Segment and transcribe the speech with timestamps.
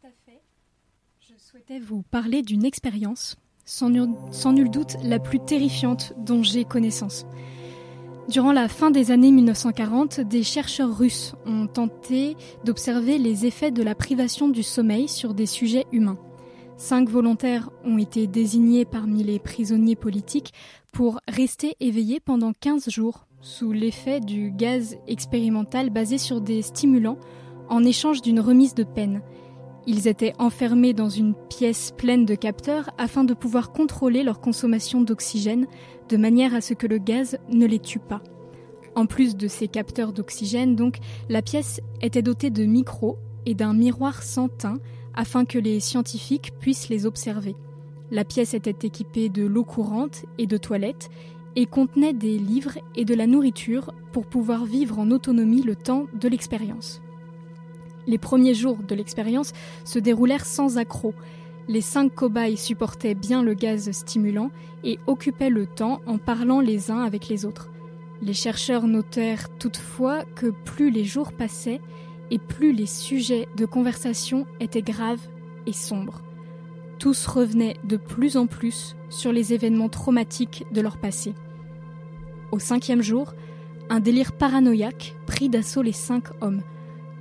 [0.00, 0.40] Tout à fait.
[1.20, 3.90] Je souhaitais vous parler d'une expérience, sans,
[4.30, 7.26] sans nul doute la plus terrifiante dont j'ai connaissance.
[8.28, 13.82] Durant la fin des années 1940, des chercheurs russes ont tenté d'observer les effets de
[13.82, 16.18] la privation du sommeil sur des sujets humains.
[16.78, 20.54] Cinq volontaires ont été désignés parmi les prisonniers politiques
[20.92, 27.18] pour rester éveillés pendant 15 jours sous l'effet du gaz expérimental basé sur des stimulants
[27.68, 29.20] en échange d'une remise de peine.
[29.86, 35.00] Ils étaient enfermés dans une pièce pleine de capteurs afin de pouvoir contrôler leur consommation
[35.00, 35.66] d'oxygène
[36.08, 38.22] de manière à ce que le gaz ne les tue pas.
[38.94, 43.72] En plus de ces capteurs d'oxygène, donc, la pièce était dotée de micros et d'un
[43.72, 44.78] miroir sans teint
[45.14, 47.56] afin que les scientifiques puissent les observer.
[48.10, 51.08] La pièce était équipée de l'eau courante et de toilettes
[51.56, 56.06] et contenait des livres et de la nourriture pour pouvoir vivre en autonomie le temps
[56.14, 57.00] de l'expérience.
[58.10, 59.52] Les premiers jours de l'expérience
[59.84, 61.14] se déroulèrent sans accroc.
[61.68, 64.50] Les cinq cobayes supportaient bien le gaz stimulant
[64.82, 67.70] et occupaient le temps en parlant les uns avec les autres.
[68.20, 71.80] Les chercheurs notèrent toutefois que plus les jours passaient
[72.32, 75.28] et plus les sujets de conversation étaient graves
[75.68, 76.20] et sombres.
[76.98, 81.32] Tous revenaient de plus en plus sur les événements traumatiques de leur passé.
[82.50, 83.34] Au cinquième jour,
[83.88, 86.62] un délire paranoïaque prit d'assaut les cinq hommes.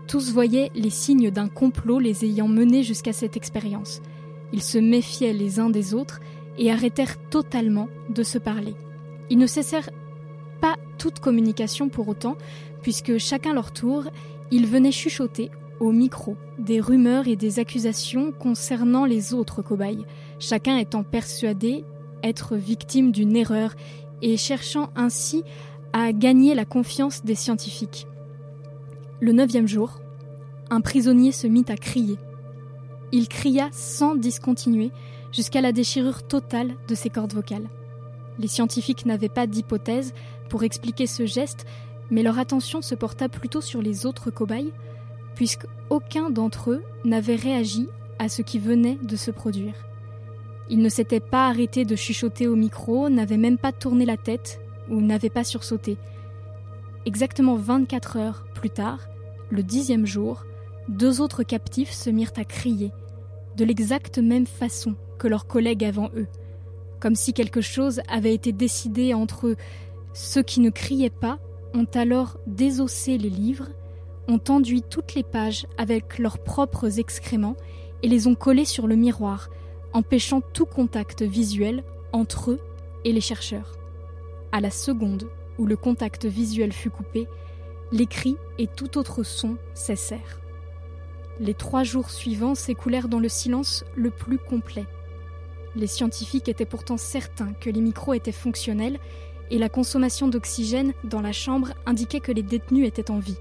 [0.10, 4.02] Tous voyaient les signes d'un complot les ayant menés jusqu'à cette expérience.
[4.52, 6.20] Ils se méfiaient les uns des autres
[6.58, 8.74] et arrêtèrent totalement de se parler.
[9.30, 9.92] Ils ne cessèrent
[10.62, 12.38] pas toute communication pour autant,
[12.82, 14.06] puisque chacun leur tour,
[14.50, 20.08] ils venaient chuchoter au micro des rumeurs et des accusations concernant les autres cobayes,
[20.40, 21.86] chacun étant persuadé
[22.24, 23.76] être victime d'une erreur
[24.24, 25.44] et cherchant ainsi
[25.94, 28.08] à gagner la confiance des scientifiques.
[29.22, 30.00] Le neuvième jour,
[30.70, 32.18] un prisonnier se mit à crier.
[33.12, 34.92] Il cria sans discontinuer
[35.34, 37.68] jusqu'à la déchirure totale de ses cordes vocales.
[38.38, 40.14] Les scientifiques n'avaient pas d'hypothèse
[40.48, 41.66] pour expliquer ce geste,
[42.10, 44.72] mais leur attention se porta plutôt sur les autres cobayes,
[45.36, 49.74] puisqu'aucun d'entre eux n'avait réagi à ce qui venait de se produire.
[50.70, 54.62] Ils ne s'étaient pas arrêtés de chuchoter au micro, n'avaient même pas tourné la tête
[54.90, 55.98] ou n'avaient pas sursauté.
[57.06, 59.08] Exactement 24 heures plus tard,
[59.50, 60.46] le dixième jour,
[60.90, 62.92] deux autres captifs se mirent à crier,
[63.56, 66.28] de l'exacte même façon que leurs collègues avant eux,
[67.00, 69.56] comme si quelque chose avait été décidé entre eux.
[70.14, 71.40] Ceux qui ne criaient pas
[71.74, 73.70] ont alors désossé les livres,
[74.28, 77.56] ont enduit toutes les pages avec leurs propres excréments
[78.04, 79.50] et les ont collés sur le miroir,
[79.94, 82.60] empêchant tout contact visuel entre eux
[83.06, 83.74] et les chercheurs.
[84.52, 85.28] À la seconde
[85.60, 87.28] où le contact visuel fut coupé,
[87.92, 90.40] les cris et tout autre son cessèrent.
[91.40, 94.86] Les trois jours suivants s'écoulèrent dans le silence le plus complet.
[95.76, 99.00] Les scientifiques étaient pourtant certains que les micros étaient fonctionnels
[99.52, 103.38] et la consommation d'oxygène dans la chambre indiquait que les détenus étaient en vie.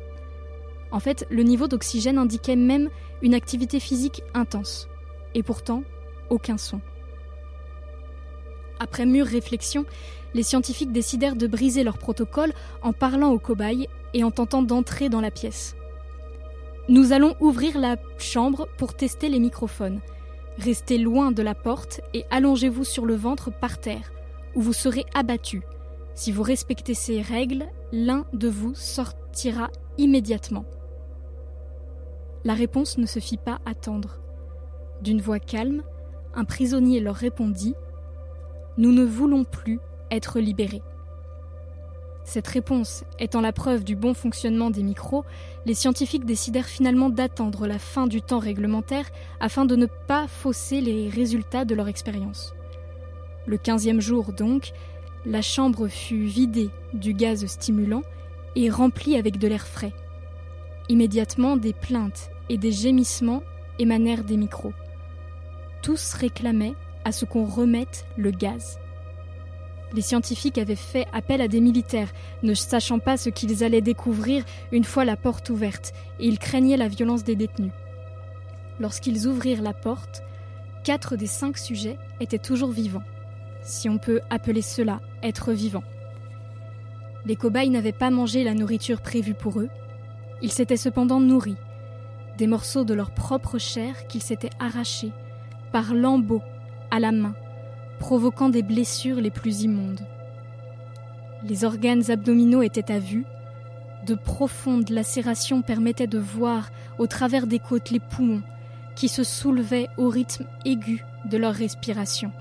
[0.90, 2.90] En fait, le niveau d'oxygène indiquait même
[3.22, 4.88] une activité physique intense.
[5.34, 5.82] Et pourtant,
[6.30, 6.80] aucun son.
[8.80, 9.84] Après mûre réflexion,
[10.34, 12.52] les scientifiques décidèrent de briser leur protocole
[12.82, 15.74] en parlant aux cobayes et en tentant d'entrer dans la pièce.
[16.88, 20.00] Nous allons ouvrir la chambre pour tester les microphones.
[20.58, 24.12] Restez loin de la porte et allongez-vous sur le ventre par terre,
[24.54, 25.62] où vous serez abattu.
[26.14, 30.64] Si vous respectez ces règles, l'un de vous sortira immédiatement.
[32.44, 34.20] La réponse ne se fit pas attendre.
[35.02, 35.82] D'une voix calme,
[36.34, 37.74] un prisonnier leur répondit
[38.78, 39.80] Nous ne voulons plus
[40.12, 40.82] être libérés.
[42.22, 45.24] Cette réponse étant la preuve du bon fonctionnement des micros,
[45.66, 50.80] les scientifiques décidèrent finalement d'attendre la fin du temps réglementaire afin de ne pas fausser
[50.80, 52.54] les résultats de leur expérience.
[53.46, 54.70] Le quinzième jour donc,
[55.26, 58.02] la chambre fut vidée du gaz stimulant
[58.54, 59.92] et remplie avec de l'air frais.
[60.88, 63.42] Immédiatement, des plaintes et des gémissements
[63.80, 64.72] émanèrent des micros.
[65.82, 66.74] Tous réclamaient
[67.08, 68.78] à ce qu'on remette le gaz.
[69.94, 72.12] Les scientifiques avaient fait appel à des militaires,
[72.42, 76.76] ne sachant pas ce qu'ils allaient découvrir une fois la porte ouverte, et ils craignaient
[76.76, 77.72] la violence des détenus.
[78.78, 80.22] Lorsqu'ils ouvrirent la porte,
[80.84, 83.02] quatre des cinq sujets étaient toujours vivants
[83.62, 85.82] si on peut appeler cela être vivant.
[87.24, 89.68] Les cobayes n'avaient pas mangé la nourriture prévue pour eux,
[90.42, 91.56] ils s'étaient cependant nourris,
[92.36, 95.12] des morceaux de leur propre chair qu'ils s'étaient arrachés,
[95.72, 96.42] par lambeaux,
[96.90, 97.34] à la main,
[97.98, 100.06] provoquant des blessures les plus immondes.
[101.42, 103.24] Les organes abdominaux étaient à vue,
[104.06, 108.42] de profondes lacérations permettaient de voir, au travers des côtes, les poumons,
[108.94, 112.32] qui se soulevaient au rythme aigu de leur respiration.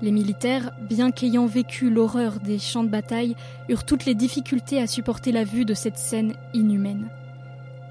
[0.00, 3.34] Les militaires, bien qu'ayant vécu l'horreur des champs de bataille,
[3.68, 7.08] eurent toutes les difficultés à supporter la vue de cette scène inhumaine.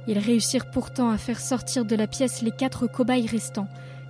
[0.08, 3.68] Ils réussirent pourtant à faire sortir de la pièce les quatre cobayes restants,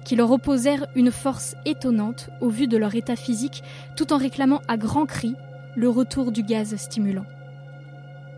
[0.07, 3.61] qui leur opposèrent une force étonnante au vu de leur état physique,
[3.97, 5.35] tout en réclamant à grands cris
[5.75, 7.25] le retour du gaz stimulant.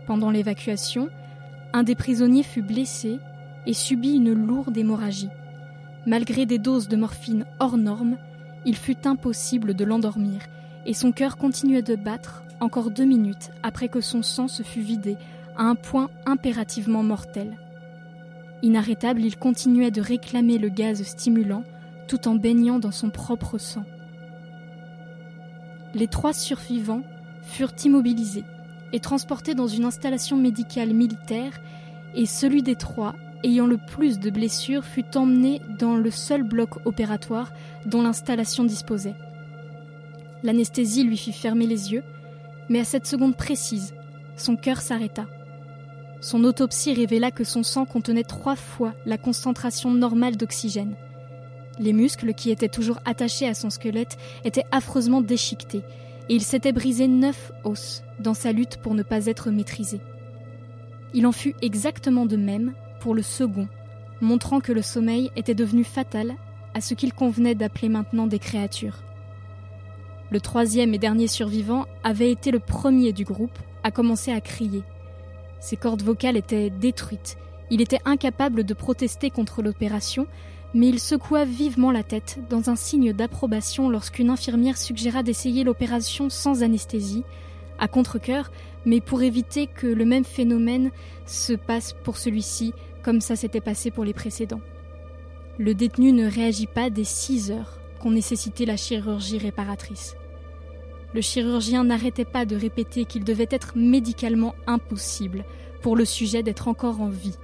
[0.04, 1.10] Pendant l'évacuation,
[1.72, 3.20] un des prisonniers fut blessé
[3.66, 5.28] et subit une lourde hémorragie.
[6.06, 8.16] Malgré des doses de morphine hors normes,
[8.64, 10.40] il fut impossible de l'endormir,
[10.86, 14.80] et son cœur continuait de battre encore deux minutes après que son sang se fut
[14.80, 15.16] vidé
[15.56, 17.56] à un point impérativement mortel.
[18.62, 21.64] Inarrêtable, il continuait de réclamer le gaz stimulant
[22.08, 23.84] tout en baignant dans son propre sang.
[25.94, 27.02] Les trois survivants
[27.42, 28.44] furent immobilisés
[28.92, 31.60] et transportés dans une installation médicale militaire
[32.14, 36.84] et celui des trois ayant le plus de blessures fut emmené dans le seul bloc
[36.84, 37.52] opératoire
[37.86, 39.14] dont l'installation disposait.
[40.42, 42.02] L'anesthésie lui fit fermer les yeux,
[42.68, 43.94] mais à cette seconde précise,
[44.36, 45.26] son cœur s'arrêta.
[46.20, 50.94] Son autopsie révéla que son sang contenait trois fois la concentration normale d'oxygène.
[51.78, 55.82] Les muscles qui étaient toujours attachés à son squelette étaient affreusement déchiquetés,
[56.28, 60.00] et il s'était brisé neuf os dans sa lutte pour ne pas être maîtrisé.
[61.14, 63.66] Il en fut exactement de même pour le second,
[64.20, 66.34] montrant que le sommeil était devenu fatal
[66.74, 69.02] à ce qu'il convenait d'appeler maintenant des créatures.
[70.30, 74.82] Le troisième et dernier survivant avait été le premier du groupe à commencer à crier.
[75.60, 77.36] Ses cordes vocales étaient détruites.
[77.70, 80.26] Il était incapable de protester contre l'opération,
[80.74, 86.30] mais il secoua vivement la tête dans un signe d'approbation lorsqu'une infirmière suggéra d'essayer l'opération
[86.30, 87.24] sans anesthésie,
[87.78, 88.50] à contre-coeur,
[88.86, 90.90] mais pour éviter que le même phénomène
[91.26, 92.72] se passe pour celui-ci
[93.02, 94.60] comme ça s'était passé pour les précédents.
[95.58, 100.16] Le détenu ne réagit pas des six heures qu'ont nécessité la chirurgie réparatrice.
[101.12, 105.44] Le chirurgien n'arrêtait pas de répéter qu'il devait être médicalement impossible
[105.82, 107.36] pour le sujet d'être encore en vie.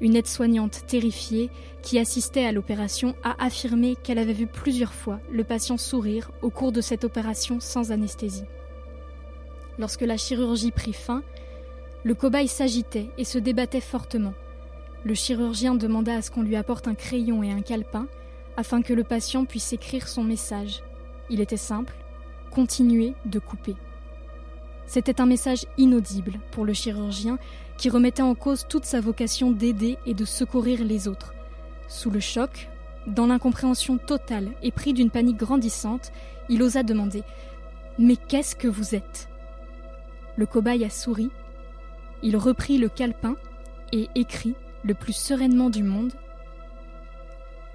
[0.00, 1.50] Une aide-soignante terrifiée
[1.82, 6.50] qui assistait à l'opération a affirmé qu'elle avait vu plusieurs fois le patient sourire au
[6.50, 8.46] cours de cette opération sans anesthésie.
[9.78, 11.22] Lorsque la chirurgie prit fin,
[12.04, 14.34] le cobaye s'agitait et se débattait fortement.
[15.04, 18.06] Le chirurgien demanda à ce qu'on lui apporte un crayon et un calepin
[18.56, 20.82] afin que le patient puisse écrire son message.
[21.28, 21.94] Il était simple
[23.24, 23.76] de couper.
[24.86, 27.38] C'était un message inaudible pour le chirurgien
[27.76, 31.34] qui remettait en cause toute sa vocation d'aider et de secourir les autres.
[31.88, 32.68] Sous le choc,
[33.06, 36.10] dans l'incompréhension totale et pris d'une panique grandissante,
[36.48, 37.22] il osa demander
[37.98, 39.28] Mais qu'est-ce que vous êtes?
[40.36, 41.30] Le cobaye a souri.
[42.22, 43.36] Il reprit le calepin
[43.92, 44.54] et écrit
[44.84, 46.12] le plus sereinement du monde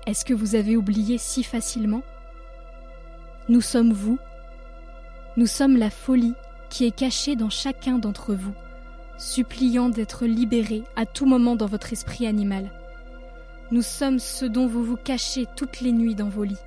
[0.07, 2.03] Est-ce que vous avez oublié si facilement?
[3.49, 4.19] Nous sommes vous.
[5.35, 6.35] Nous sommes la folie
[6.69, 8.53] qui est cachée dans chacun d'entre vous,
[9.17, 12.69] suppliant d'être libéré à tout moment dans votre esprit animal.
[13.71, 16.61] Nous sommes ce dont vous vous cachez toutes les nuits dans vos lits.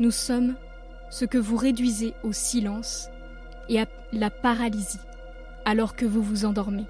[0.00, 0.54] Nous sommes
[1.10, 3.10] ce que vous réduisez au silence
[3.68, 5.00] et à la paralysie
[5.66, 6.86] alors que vous vous endormez.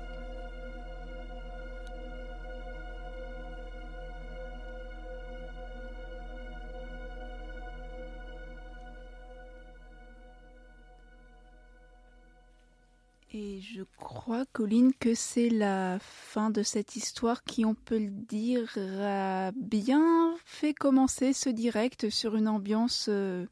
[13.75, 18.77] Je crois, Colline, que c'est la fin de cette histoire qui, on peut le dire,
[19.01, 23.47] a bien fait commencer ce direct sur une ambiance, euh,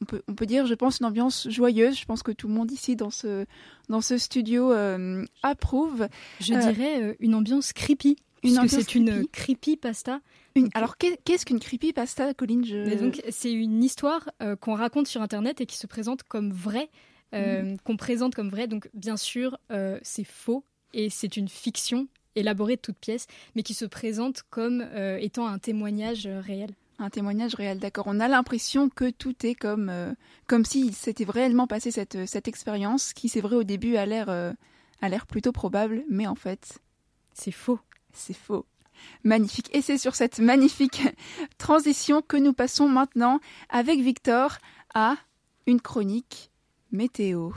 [0.00, 1.98] on, peut, on peut dire, je pense, une ambiance joyeuse.
[1.98, 3.44] Je pense que tout le monde ici dans ce,
[3.88, 6.08] dans ce studio euh, approuve.
[6.40, 8.16] Je euh, dirais une ambiance creepy.
[8.42, 10.20] Une puisque c'est une creepy pasta.
[10.74, 12.64] alors qu'est-ce qu'une creepy pasta, Colline?
[12.64, 13.10] Je...
[13.30, 14.28] c'est une histoire
[14.60, 16.90] qu'on raconte sur Internet et qui se présente comme vraie.
[17.34, 17.78] Euh, mhm.
[17.80, 18.66] qu'on présente comme vrai.
[18.66, 23.62] Donc, bien sûr, euh, c'est faux et c'est une fiction élaborée de toutes pièces, mais
[23.62, 26.70] qui se présente comme euh, étant un témoignage réel.
[26.98, 28.04] Un témoignage réel, d'accord.
[28.06, 30.14] On a l'impression que tout est comme,
[30.46, 34.28] comme si s'était réellement passé cette, cette expérience, qui, c'est vrai, au début a l'air,
[34.28, 36.78] a l'air plutôt probable, mais en fait.
[37.32, 37.80] C'est faux.
[38.12, 38.64] C'est faux.
[39.24, 39.74] Magnifique.
[39.74, 41.02] Et c'est sur cette magnifique
[41.58, 44.58] transition que nous passons maintenant avec Victor
[44.94, 45.16] à
[45.66, 46.52] une chronique
[46.94, 47.50] météo.